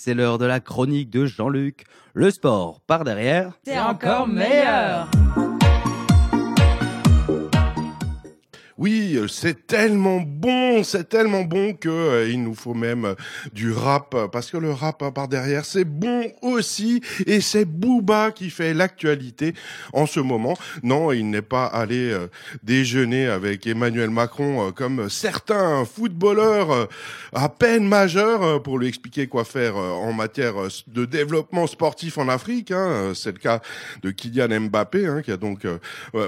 C'est 0.00 0.14
l'heure 0.14 0.38
de 0.38 0.46
la 0.46 0.60
chronique 0.60 1.10
de 1.10 1.26
Jean-Luc. 1.26 1.84
Le 2.14 2.30
sport 2.30 2.80
par 2.86 3.02
derrière. 3.02 3.58
C'est 3.64 3.80
encore 3.80 4.28
meilleur. 4.28 5.10
Oui, 8.78 9.16
euh, 9.16 9.26
c'est 9.26 9.66
tellement 9.66 10.20
bon, 10.20 10.84
c'est 10.84 11.08
tellement 11.08 11.42
bon 11.42 11.74
que 11.74 11.88
euh, 11.88 12.30
il 12.30 12.44
nous 12.44 12.54
faut 12.54 12.74
même 12.74 13.06
euh, 13.06 13.14
du 13.52 13.72
rap 13.72 14.14
parce 14.30 14.52
que 14.52 14.56
le 14.56 14.70
rap 14.70 15.02
hein, 15.02 15.10
par 15.10 15.26
derrière 15.26 15.64
c'est 15.64 15.84
bon 15.84 16.30
aussi 16.42 17.02
et 17.26 17.40
c'est 17.40 17.64
Booba 17.64 18.30
qui 18.30 18.50
fait 18.50 18.74
l'actualité 18.74 19.54
en 19.92 20.06
ce 20.06 20.20
moment. 20.20 20.56
Non, 20.84 21.10
il 21.10 21.28
n'est 21.28 21.42
pas 21.42 21.66
allé 21.66 22.16
déjeuner 22.62 23.26
avec 23.26 23.66
Emmanuel 23.66 24.10
Macron 24.10 24.70
comme 24.70 25.10
certains 25.10 25.84
footballeurs 25.84 26.88
à 27.32 27.48
peine 27.48 27.86
majeurs 27.88 28.62
pour 28.62 28.78
lui 28.78 28.86
expliquer 28.86 29.26
quoi 29.26 29.44
faire 29.44 29.76
en 29.76 30.12
matière 30.12 30.54
de 30.86 31.04
développement 31.04 31.66
sportif 31.66 32.18
en 32.18 32.28
Afrique. 32.28 32.70
Hein. 32.70 33.12
C'est 33.14 33.32
le 33.32 33.38
cas 33.38 33.60
de 34.02 34.10
Kylian 34.10 34.60
Mbappé 34.60 35.06
hein, 35.06 35.22
qui 35.22 35.32
a 35.32 35.36
donc 35.36 35.66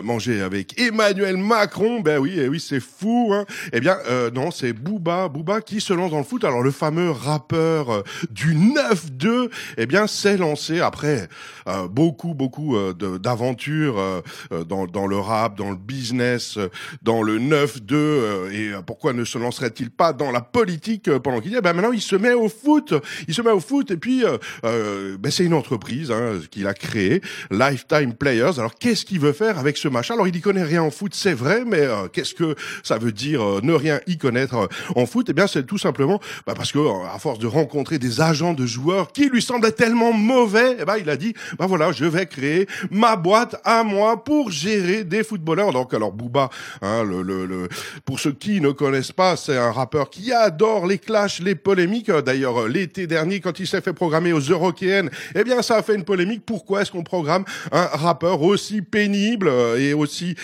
mangé 0.02 0.43
avec 0.43 0.80
Emmanuel 0.80 1.37
Macron. 1.37 2.01
Ben 2.01 2.19
oui, 2.19 2.40
et 2.41 2.49
oui, 2.49 2.61
c'est 2.61 2.80
fou. 2.80 3.30
Hein. 3.33 3.45
Eh 3.73 3.80
bien, 3.80 3.99
euh, 4.09 4.30
non, 4.30 4.51
c'est 4.51 4.73
Booba, 4.73 5.29
Booba 5.29 5.61
qui 5.61 5.80
se 5.80 5.93
lance 5.93 6.11
dans 6.11 6.19
le 6.19 6.25
foot. 6.25 6.45
Alors, 6.45 6.63
le 6.63 6.71
fameux 6.71 7.11
rappeur 7.11 7.91
euh, 7.91 8.03
du 8.30 8.55
9-2, 8.55 9.51
eh 9.79 9.87
bien, 9.87 10.07
s'est 10.07 10.37
lancé 10.37 10.80
après 10.80 11.29
euh, 11.66 11.89
beaucoup, 11.89 12.35
beaucoup 12.35 12.77
d'aventures 12.95 14.23
dans, 14.69 14.87
dans 14.87 15.07
le 15.07 15.19
rap, 15.19 15.57
dans 15.57 15.71
le 15.71 15.77
business, 15.77 16.59
dans 17.03 17.23
le 17.23 17.39
9-2. 17.39 18.52
et 18.52 18.71
pourquoi 18.87 19.13
ne 19.13 19.25
se 19.25 19.38
lancerait-il 19.38 19.91
pas 19.91 20.13
dans 20.13 20.30
la 20.30 20.41
politique 20.41 21.11
pendant 21.19 21.41
qu'il 21.41 21.52
y 21.52 21.57
a? 21.57 21.61
Ben 21.61 21.73
Maintenant, 21.73 21.93
il 21.93 22.01
se 22.01 22.16
met 22.16 22.33
au 22.33 22.49
foot. 22.49 22.95
Il 23.29 23.35
se 23.35 23.43
met 23.43 23.51
au 23.51 23.61
foot 23.61 23.91
et 23.91 23.97
puis, 23.97 24.25
ben, 24.63 25.30
c'est 25.30 25.45
une 25.45 25.55
entreprise 25.55 26.11
hein, 26.11 26.41
qu'il 26.51 26.66
a 26.66 26.75
créée, 26.75 27.21
Lifetime 27.51 28.15
Players. 28.15 28.59
Alors, 28.59 28.75
qu'est-ce 28.75 29.04
qu'il 29.04 29.21
veut 29.21 29.32
faire 29.32 29.59
avec 29.59 29.77
ce 29.77 29.88
machin 29.88 30.15
Alors, 30.15 30.29
il 30.29 30.37
y 30.37 30.41
connaît 30.41 30.65
rien 30.65 30.82
en 30.82 30.91
foot, 30.91 31.15
c'est 31.15 31.35
vrai, 31.35 31.65
mais 31.66 31.87
qu'est-ce 32.13 32.29
que 32.34 32.54
ça 32.82 32.98
veut 32.98 33.12
dire 33.12 33.42
euh, 33.42 33.60
ne 33.62 33.73
rien 33.73 34.00
y 34.06 34.18
connaître 34.18 34.54
euh, 34.54 34.66
en 34.96 35.06
foot? 35.06 35.26
Eh 35.30 35.32
bien, 35.32 35.46
c'est 35.46 35.66
tout 35.66 35.78
simplement 35.78 36.20
bah, 36.46 36.54
parce 36.56 36.73
que 36.73 36.78
euh, 36.78 37.06
à 37.14 37.18
force 37.18 37.38
de 37.38 37.46
rencontrer 37.46 37.98
des 37.98 38.20
agents 38.20 38.54
de 38.54 38.66
joueurs 38.66 39.12
qui 39.12 39.28
lui 39.28 39.42
semblaient 39.42 39.73
tellement 39.73 40.12
mauvais, 40.12 40.76
eh 40.80 40.84
ben, 40.84 40.96
il 40.98 41.08
a 41.10 41.16
dit 41.16 41.34
bah 41.58 41.66
voilà, 41.66 41.92
je 41.92 42.04
vais 42.04 42.26
créer 42.26 42.66
ma 42.90 43.16
boîte 43.16 43.60
à 43.64 43.82
moi 43.84 44.24
pour 44.24 44.51
gérer 44.51 45.04
des 45.04 45.24
footballeurs. 45.24 45.73
Donc, 45.73 45.95
alors 45.95 46.12
Booba, 46.12 46.51
hein, 46.82 47.04
le, 47.04 47.23
le, 47.23 47.46
le, 47.46 47.68
pour 48.04 48.20
ceux 48.20 48.32
qui 48.32 48.60
ne 48.60 48.70
connaissent 48.70 49.12
pas, 49.12 49.36
c'est 49.36 49.56
un 49.56 49.73
rappeur 49.73 50.10
qui 50.10 50.32
adore 50.32 50.86
les 50.86 50.98
clashs, 50.98 51.40
les 51.40 51.54
polémiques. 51.54 52.10
D'ailleurs, 52.10 52.68
l'été 52.68 53.06
dernier, 53.06 53.40
quand 53.40 53.58
il 53.60 53.66
s'est 53.66 53.80
fait 53.80 53.92
programmer 53.92 54.32
aux 54.32 54.40
Eurokéennes, 54.40 55.10
eh 55.34 55.45
bien, 55.45 55.62
ça 55.62 55.76
a 55.76 55.82
fait 55.82 55.95
une 55.95 56.04
polémique. 56.04 56.42
Pourquoi 56.46 56.82
est-ce 56.82 56.92
qu'on 56.92 57.02
programme 57.02 57.45
un 57.73 57.86
rappeur 57.86 58.42
aussi 58.42 58.82
pénible 58.82 59.51
et 59.78 59.95
aussi 59.95 60.34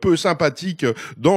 peu 0.00 0.16
sympathique 0.16 0.86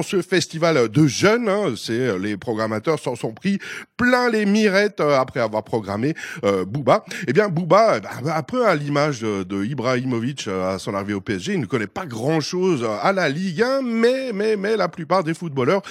ce 0.04 0.22
festival 0.22 0.90
de 0.90 1.08
jeunes. 1.08 1.50
Hein, 1.50 1.74
c'est 1.78 1.94
euh, 1.94 2.18
les 2.18 2.38
programmateurs 2.38 3.00
s'en 3.00 3.16
sont 3.16 3.34
pris 3.34 3.60
plein 4.00 4.30
les 4.30 4.46
mirettes 4.46 5.02
euh, 5.02 5.20
après 5.20 5.42
avoir 5.42 5.64
programmé 5.64 6.16
euh, 6.46 6.64
Booba. 6.64 7.04
Eh 7.28 7.34
bien, 7.34 7.50
Booba, 7.50 7.98
eh 7.98 8.00
ben, 8.00 8.32
après 8.34 8.66
à 8.66 8.74
l'image 8.74 9.20
de, 9.22 9.66
Ibrahimovic 9.66 10.48
à 10.48 10.80
son 10.80 10.96
arrivée 10.96 11.14
au 11.14 11.22
PSG, 11.22 11.54
il 11.54 11.60
ne 11.60 11.66
connaît 11.66 11.86
pas 11.86 12.06
grand-chose 12.06 12.88
à 13.04 13.12
la 13.12 13.28
Ligue 13.28 13.62
1, 13.62 13.82
mais 13.82 14.32
mais 14.34 14.56
mais 14.56 14.78
la 14.78 14.88
plupart 14.88 15.24
des 15.26 15.34
footballeurs 15.34 15.82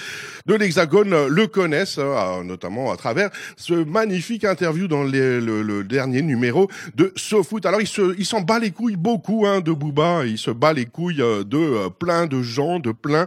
de 0.46 0.54
l'Hexagone 0.54 1.26
le 1.26 1.46
connaissent, 1.46 1.98
hein, 1.98 2.42
notamment 2.44 2.90
à 2.90 2.96
travers 2.96 3.28
ce 3.56 3.74
magnifique 3.74 4.44
interview 4.44 4.88
dans 4.88 5.04
le, 5.04 5.82
dernier 5.82 6.22
numéro 6.22 6.68
de 6.94 7.12
SoFoot. 7.14 7.66
Alors 7.66 7.82
il 7.82 7.86
se, 7.86 8.16
il 8.18 8.24
s'en 8.24 8.40
bat 8.40 8.58
les 8.58 8.70
couilles 8.70 8.96
beaucoup 8.96 9.44
hein, 9.46 9.60
de 9.60 9.72
Booba, 9.72 10.24
il 10.24 10.38
se 10.38 10.50
bat 10.50 10.72
les 10.72 10.86
couilles 10.86 11.16
de 11.16 11.88
plein 11.98 12.26
de 12.26 12.40
gens, 12.40 12.78
de 12.78 12.92
plein 12.92 13.26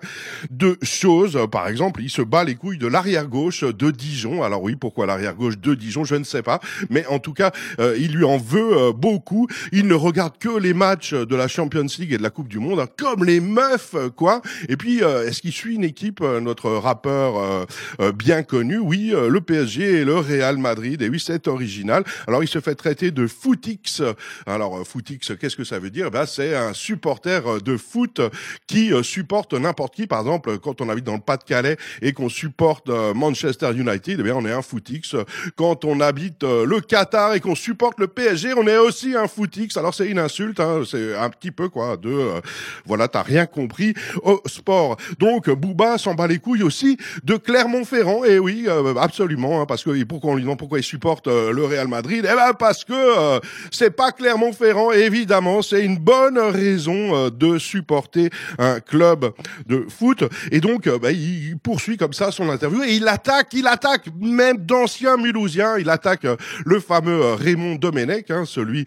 de 0.49 0.77
choses. 0.81 1.37
Par 1.51 1.67
exemple, 1.67 2.01
il 2.01 2.09
se 2.09 2.23
bat 2.23 2.43
les 2.43 2.55
couilles 2.55 2.79
de 2.79 2.87
l'arrière 2.87 3.27
gauche 3.27 3.63
de 3.63 3.91
Dijon. 3.91 4.41
Alors 4.41 4.70
pourquoi 4.75 5.05
l'arrière 5.05 5.35
gauche 5.35 5.57
de 5.57 5.73
Dijon, 5.75 6.03
je 6.03 6.15
ne 6.15 6.23
sais 6.23 6.41
pas. 6.41 6.59
Mais 6.89 7.05
en 7.07 7.19
tout 7.19 7.33
cas, 7.33 7.51
euh, 7.79 7.95
il 7.97 8.13
lui 8.13 8.23
en 8.23 8.37
veut 8.37 8.77
euh, 8.77 8.93
beaucoup. 8.93 9.47
Il 9.71 9.87
ne 9.87 9.93
regarde 9.93 10.37
que 10.37 10.57
les 10.57 10.73
matchs 10.73 11.13
de 11.13 11.35
la 11.35 11.47
Champions 11.47 11.85
League 11.97 12.13
et 12.13 12.17
de 12.17 12.23
la 12.23 12.29
Coupe 12.29 12.47
du 12.47 12.59
Monde, 12.59 12.79
hein, 12.79 12.87
comme 12.97 13.23
les 13.25 13.39
meufs, 13.39 13.95
quoi. 14.15 14.41
Et 14.69 14.77
puis, 14.77 15.03
euh, 15.03 15.27
est-ce 15.27 15.41
qu'il 15.41 15.51
suit 15.51 15.75
une 15.75 15.83
équipe, 15.83 16.21
notre 16.21 16.69
rappeur 16.71 17.67
bien 18.13 18.43
connu? 18.43 18.77
Oui, 18.77 19.13
le 19.13 19.41
PSG 19.41 20.01
et 20.01 20.05
le 20.05 20.15
Real 20.15 20.57
Madrid. 20.57 21.01
Et 21.01 21.09
oui, 21.09 21.19
c'est 21.19 21.47
original. 21.47 22.03
Alors, 22.27 22.43
il 22.43 22.47
se 22.47 22.59
fait 22.59 22.75
traiter 22.75 23.11
de 23.11 23.27
footix. 23.27 24.01
Alors, 24.45 24.85
footix, 24.85 25.31
qu'est-ce 25.39 25.55
que 25.55 25.63
ça 25.63 25.79
veut 25.79 25.89
dire? 25.89 26.11
Ben, 26.11 26.25
C'est 26.25 26.55
un 26.55 26.73
supporter 26.73 27.61
de 27.61 27.77
foot 27.77 28.21
qui 28.67 28.91
supporte 29.03 29.53
n'importe 29.53 29.95
qui. 29.95 30.07
Par 30.07 30.19
exemple, 30.19 30.59
quand 30.59 30.81
on 30.81 30.89
habite 30.89 31.05
dans 31.05 31.15
le 31.15 31.19
Pas-de-Calais 31.19 31.77
et 32.01 32.13
qu'on 32.13 32.29
supporte 32.29 32.89
euh, 32.89 33.13
Manchester 33.13 33.71
United, 33.75 34.19
eh 34.19 34.23
bien 34.23 34.35
on 34.35 34.45
est 34.45 34.51
un 34.51 34.60
footix. 34.61 35.15
Quand 35.55 35.85
on 35.85 35.99
habite 35.99 36.43
euh, 36.43 36.65
le 36.65 36.79
Qatar 36.79 37.33
et 37.33 37.39
qu'on 37.39 37.55
supporte 37.55 37.99
le 37.99 38.07
PSG, 38.07 38.53
on 38.55 38.67
est 38.67 38.77
aussi 38.77 39.15
un 39.15 39.27
footix. 39.27 39.77
Alors 39.77 39.93
c'est 39.93 40.07
une 40.07 40.19
insulte, 40.19 40.59
hein, 40.59 40.81
c'est 40.89 41.15
un 41.15 41.29
petit 41.29 41.51
peu 41.51 41.69
quoi 41.69 41.97
de 41.97 42.09
euh, 42.09 42.41
voilà, 42.85 43.07
t'as 43.07 43.23
rien 43.23 43.45
compris 43.45 43.93
au 44.23 44.41
sport. 44.45 44.97
Donc 45.19 45.49
Bouba 45.49 45.97
s'en 45.97 46.13
bat 46.13 46.27
les 46.27 46.39
couilles 46.39 46.63
aussi 46.63 46.97
de 47.23 47.35
Clermont-Ferrand. 47.35 48.23
Et 48.25 48.39
oui, 48.39 48.67
absolument, 48.99 49.61
hein, 49.61 49.65
parce 49.65 49.83
que 49.83 50.03
pourquoi 50.03 50.31
on 50.31 50.35
lui 50.35 50.43
demande 50.43 50.59
pourquoi 50.59 50.79
il 50.79 50.83
supporte 50.83 51.27
le 51.27 51.65
Real 51.65 51.87
Madrid? 51.87 52.27
Eh 52.29 52.35
ben 52.35 52.53
parce 52.57 52.83
que 52.83 53.39
c'est 53.71 53.91
pas 53.91 54.11
Clermont-Ferrand. 54.11 54.91
Évidemment, 54.91 55.61
c'est 55.61 55.83
une 55.83 55.97
bonne 55.97 56.37
raison 56.37 57.29
de 57.29 57.57
supporter 57.57 58.29
un 58.57 58.79
club 58.79 59.33
de 59.67 59.85
foot. 59.89 60.23
Et 60.51 60.59
donc, 60.59 60.87
euh, 60.87 60.99
bah, 60.99 61.11
il 61.11 61.57
poursuit 61.57 61.97
comme 61.97 62.13
ça 62.13 62.31
son 62.31 62.49
interview 62.49 62.83
et 62.83 62.95
il 62.95 63.07
attaque, 63.07 63.49
il 63.53 63.67
attaque 63.67 64.07
d'anciens 64.53 65.17
Mulhousiens. 65.17 65.77
Il 65.77 65.89
attaque 65.89 66.25
euh, 66.25 66.35
le 66.65 66.79
fameux 66.79 67.21
euh, 67.21 67.35
Raymond 67.35 67.75
Domenech, 67.75 68.31
hein, 68.31 68.43
celui 68.45 68.85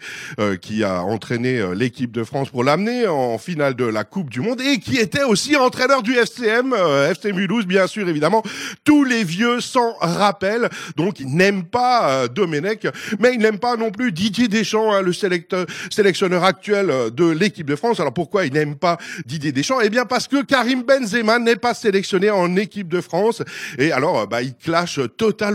qui 0.61 0.85
a 0.85 1.03
entraîné 1.03 1.63
l'équipe 1.75 2.11
de 2.13 2.25
France 2.25 2.51
pour 2.51 2.65
l'amener 2.65 3.07
en 3.07 3.39
finale 3.39 3.75
de 3.75 3.85
la 3.85 4.05
Coupe 4.05 4.31
du 4.31 4.41
Monde 4.41 4.61
et 4.61 4.79
qui 4.79 4.97
était 4.97 5.23
aussi 5.23 5.57
entraîneur 5.57 6.03
du 6.03 6.15
FCM, 6.15 6.75
FC 7.11 7.33
Mulhouse, 7.33 7.67
bien 7.67 7.87
sûr, 7.87 8.09
évidemment. 8.09 8.43
Tous 8.85 9.05
les 9.05 9.25
vieux 9.25 9.61
s'en 9.61 9.95
rappellent. 10.01 10.69
Donc, 10.97 11.21
il 11.21 11.35
n'aime 11.35 11.65
pas 11.65 12.29
Domenech, 12.29 12.87
mais 13.19 13.35
il 13.35 13.41
n'aime 13.41 13.59
pas 13.59 13.77
non 13.77 13.91
plus 13.91 14.13
Didier 14.13 14.49
Deschamps, 14.49 14.93
hein, 14.93 15.03
le 15.03 15.13
sélectionneur 15.13 16.45
actuel 16.45 16.93
de 17.13 17.31
l'équipe 17.31 17.69
de 17.69 17.77
France. 17.77 18.01
Alors, 18.01 18.15
pourquoi 18.15 18.47
il 18.47 18.53
n'aime 18.53 18.77
pas 18.77 18.99
Didier 19.27 19.53
Deschamps? 19.53 19.81
Eh 19.81 19.91
bien, 19.91 20.05
parce 20.05 20.29
que 20.29 20.43
Karim 20.43 20.83
Benzema 20.83 21.39
n'est 21.39 21.57
pas 21.57 21.75
sélectionné 21.75 22.31
en 22.31 22.57
équipe 22.57 22.89
de 22.89 23.01
France. 23.01 23.43
Et 23.79 23.93
alors, 23.93 24.21
euh, 24.21 24.27
bah, 24.27 24.43
il 24.43 24.55
clash 24.55 25.01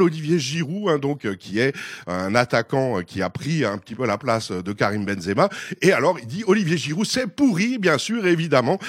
Olivier 0.01 0.39
Giroud, 0.39 0.89
hein, 0.89 0.99
donc 0.99 1.25
euh, 1.25 1.35
qui 1.35 1.59
est 1.59 1.75
un 2.07 2.35
attaquant 2.35 2.99
euh, 2.99 3.01
qui 3.01 3.21
a 3.21 3.29
pris 3.29 3.65
un 3.65 3.77
petit 3.77 3.95
peu 3.95 4.05
la 4.05 4.17
place 4.17 4.51
de 4.51 4.71
Karim 4.73 5.05
Benzema. 5.05 5.49
Et 5.81 5.91
alors, 5.91 6.17
il 6.19 6.27
dit 6.27 6.43
Olivier 6.47 6.77
Giroud, 6.77 7.05
c'est 7.05 7.27
pourri, 7.27 7.77
bien 7.77 7.97
sûr, 7.97 8.25
évidemment. 8.25 8.79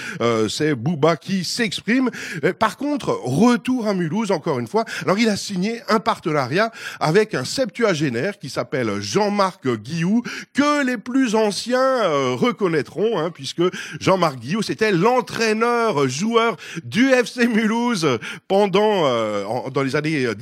c'est 0.49 0.75
Bouba 0.75 1.16
qui 1.16 1.44
s'exprime. 1.44 2.10
Par 2.59 2.76
contre, 2.76 3.10
retour 3.25 3.87
à 3.87 3.94
Mulhouse, 3.94 4.31
encore 4.31 4.59
une 4.59 4.66
fois. 4.66 4.84
Alors, 5.03 5.19
il 5.19 5.28
a 5.28 5.37
signé 5.37 5.81
un 5.88 6.00
partenariat 6.00 6.70
avec 6.99 7.34
un 7.34 7.44
septuagénaire 7.44 8.38
qui 8.38 8.50
s'appelle 8.50 9.00
Jean-Marc 9.00 9.69
Guillou, 9.69 10.22
que 10.54 10.84
les 10.84 10.99
plus 10.99 11.34
anciens 11.34 12.09
reconnaîtront, 12.34 13.19
hein, 13.19 13.31
puisque 13.31 13.62
Jean-Marc 14.00 14.38
Guillou, 14.38 14.62
c'était 14.62 14.93
l'entraîneur 14.93 16.09
joueur 16.09 16.56
du 16.84 17.10
FC 17.10 17.47
Mulhouse 17.47 18.19
pendant 18.49 19.06
euh, 19.06 19.44
dans 19.72 19.82
les 19.82 19.97
années 19.97 20.34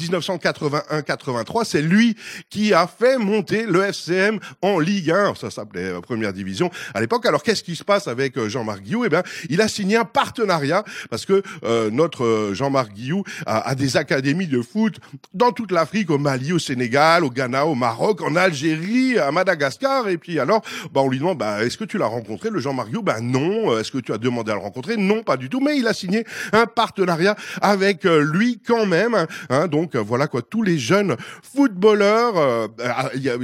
1981-83. 0.59 1.65
C'est 1.65 1.83
lui 1.83 2.17
qui 2.51 2.73
a 2.75 2.87
fait 2.87 3.19
monter 3.19 3.65
le 3.67 3.83
FCM 3.83 4.39
en 4.63 4.79
Ligue 4.79 5.11
1. 5.11 5.35
Ça 5.35 5.51
s'appelait 5.51 5.85
euh, 5.85 6.01
Première 6.01 6.33
Division 6.33 6.71
à 6.95 7.01
l'époque. 7.01 7.27
Alors 7.27 7.43
qu'est-ce 7.43 7.63
qui 7.63 7.77
se 7.77 7.85
passe 7.85 8.09
avec 8.09 8.37
euh, 8.37 8.49
Jean-Marc 8.49 8.83
Guillou? 8.83 9.05
Eh 9.05 9.09
bien, 9.09 9.23
il 9.49 9.61
a 9.61 9.69
signé 9.69 9.97
un 9.97 10.05
partenariat 10.05 10.85
parce 11.11 11.27
que 11.27 11.43
notre 11.91 12.51
Jean-Marc 12.53 12.93
Guillou 12.93 13.25
a, 13.47 13.75
des 13.75 13.97
académies 13.97 14.47
de 14.47 14.61
foot 14.63 14.99
dans 15.35 15.53
toute 15.53 15.73
l'Afrique, 15.73 16.11
au 16.11 16.19
Mali, 16.19 16.53
au 16.53 16.59
Sénégal, 16.59 17.25
au 17.25 17.31
Ghana, 17.31 17.67
au 17.67 17.75
Maroc, 17.75 18.23
en 18.23 18.37
Algérie, 18.37 19.19
à 19.19 19.31
Madagascar. 19.31 20.09
Et 20.09 20.19
puis 20.19 20.39
alors, 20.39 20.63
bah, 20.93 21.01
on 21.03 21.09
lui 21.09 21.19
demande, 21.19 21.39
bah, 21.39 21.65
est-ce 21.65 21.77
que 21.77 21.85
tu 21.85 21.99
l'as 21.99 22.07
rencontré, 22.07 22.51
le 22.51 22.61
Jean-Marc 22.61 22.89
Guillou? 22.89 23.03
Ben 23.03 23.21
non. 23.21 23.79
Est-ce 23.79 23.91
que 23.91 23.99
tu 23.99 24.13
as 24.13 24.19
demandé 24.19 24.51
à 24.51 24.55
le 24.55 24.61
rencontrer? 24.61 24.97
Non, 24.97 25.23
pas 25.23 25.37
du 25.37 25.49
tout. 25.49 25.61
Mais 25.61 25.79
il 25.79 25.87
a 25.87 25.93
signé 25.93 26.25
un 26.53 26.67
partenariat 26.67 27.37
avec 27.61 28.05
lui 28.05 28.61
quand 28.67 28.87
même. 28.87 29.27
Hein, 29.51 29.69
donc 29.69 29.97
voilà 29.97 30.27
quoi, 30.27 30.38
tous 30.51 30.63
les 30.63 30.79
jeunes 30.79 31.17
footballeurs 31.43 32.69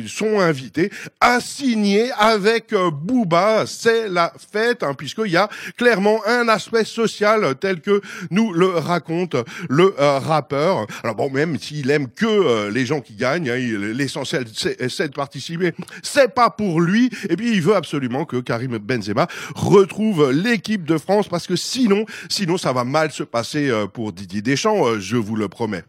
sont 0.07 0.41
invités 0.41 0.91
à 1.21 1.41
signer 1.41 2.11
avec 2.19 2.75
Booba. 2.75 3.65
C'est 3.67 4.09
la 4.09 4.33
fête 4.53 4.83
hein, 4.83 4.95
puisqu'il 4.95 5.33
y 5.33 5.37
a 5.37 5.49
clairement 5.77 6.21
un 6.27 6.49
aspect 6.49 6.85
social 6.85 7.55
tel 7.61 7.81
que 7.81 8.01
nous 8.31 8.53
le 8.53 8.69
raconte 8.69 9.37
le 9.69 9.95
rappeur. 9.99 10.87
Alors 11.03 11.17
bon, 11.17 11.31
même 11.31 11.59
s'il 11.59 11.91
aime 11.91 12.09
que 12.09 12.69
les 12.69 12.87
gens 12.87 13.01
qui 13.01 13.15
gagnent, 13.15 13.51
hein, 13.51 13.57
l'essentiel 13.57 14.45
c'est 14.55 15.09
de 15.09 15.15
participer. 15.15 15.73
C'est 16.03 16.35
pas 16.35 16.51
pour 16.51 16.81
lui. 16.81 17.11
Et 17.29 17.37
puis 17.37 17.53
il 17.53 17.63
veut 17.63 17.77
absolument 17.77 18.25
que 18.25 18.37
Karim 18.37 18.79
Benzema 18.79 19.27
retrouve 19.55 20.31
l'équipe 20.31 20.85
de 20.85 20.99
France 20.99 21.29
parce 21.29 21.47
que 21.47 21.57
sinon, 21.57 22.05
sinon 22.29 22.57
ça 22.57 22.73
va 22.73 22.85
mal 22.85 23.11
se 23.11 23.23
passer 23.23 23.71
euh, 23.71 23.87
pour 23.87 24.13
Didier 24.13 24.43
Deschamps, 24.43 24.87
euh, 24.87 25.01
je 25.01 25.17
vous 25.17 25.37
le 25.37 25.49
promets. 25.49 25.85